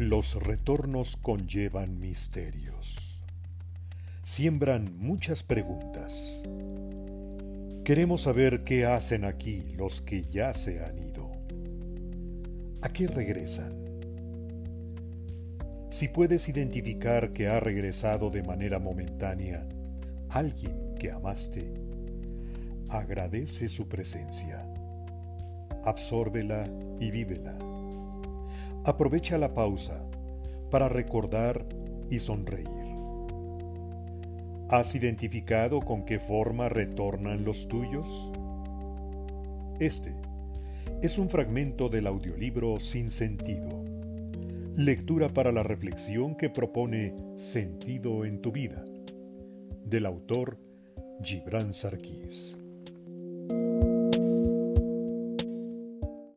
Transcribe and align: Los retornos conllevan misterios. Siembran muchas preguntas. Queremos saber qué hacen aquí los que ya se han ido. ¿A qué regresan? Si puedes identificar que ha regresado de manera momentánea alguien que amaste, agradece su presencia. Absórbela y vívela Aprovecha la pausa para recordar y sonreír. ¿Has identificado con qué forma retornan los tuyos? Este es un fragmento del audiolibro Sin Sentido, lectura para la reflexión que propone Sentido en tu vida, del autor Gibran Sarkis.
Los 0.00 0.42
retornos 0.42 1.18
conllevan 1.18 2.00
misterios. 2.00 3.20
Siembran 4.22 4.96
muchas 4.96 5.42
preguntas. 5.42 6.42
Queremos 7.84 8.22
saber 8.22 8.64
qué 8.64 8.86
hacen 8.86 9.26
aquí 9.26 9.74
los 9.76 10.00
que 10.00 10.22
ya 10.22 10.54
se 10.54 10.82
han 10.82 10.98
ido. 10.98 11.30
¿A 12.80 12.88
qué 12.88 13.08
regresan? 13.08 13.74
Si 15.90 16.08
puedes 16.08 16.48
identificar 16.48 17.34
que 17.34 17.48
ha 17.48 17.60
regresado 17.60 18.30
de 18.30 18.42
manera 18.42 18.78
momentánea 18.78 19.68
alguien 20.30 20.94
que 20.98 21.10
amaste, 21.10 21.74
agradece 22.88 23.68
su 23.68 23.86
presencia. 23.86 24.64
Absórbela 25.84 26.64
y 26.98 27.10
vívela 27.10 27.69
Aprovecha 28.84 29.36
la 29.36 29.52
pausa 29.52 30.02
para 30.70 30.88
recordar 30.88 31.66
y 32.08 32.18
sonreír. 32.18 32.66
¿Has 34.70 34.94
identificado 34.94 35.80
con 35.80 36.06
qué 36.06 36.18
forma 36.18 36.70
retornan 36.70 37.44
los 37.44 37.68
tuyos? 37.68 38.32
Este 39.78 40.14
es 41.02 41.18
un 41.18 41.28
fragmento 41.28 41.90
del 41.90 42.06
audiolibro 42.06 42.80
Sin 42.80 43.10
Sentido, 43.10 43.84
lectura 44.76 45.28
para 45.28 45.52
la 45.52 45.62
reflexión 45.62 46.34
que 46.34 46.48
propone 46.48 47.14
Sentido 47.34 48.24
en 48.24 48.40
tu 48.40 48.50
vida, 48.50 48.82
del 49.84 50.06
autor 50.06 50.56
Gibran 51.22 51.74
Sarkis. 51.74 52.59